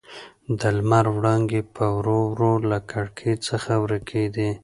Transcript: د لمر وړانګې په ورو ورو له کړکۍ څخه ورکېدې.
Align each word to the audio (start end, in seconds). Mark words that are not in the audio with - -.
د 0.59 0.61
لمر 0.77 1.05
وړانګې 1.15 1.61
په 1.75 1.85
ورو 1.97 2.19
ورو 2.31 2.51
له 2.69 2.77
کړکۍ 2.91 3.33
څخه 3.47 3.71
ورکېدې. 3.83 4.51